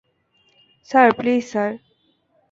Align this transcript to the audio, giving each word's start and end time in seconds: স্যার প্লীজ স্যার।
স্যার 0.89 1.09
প্লীজ 1.17 1.43
স্যার। 1.51 1.71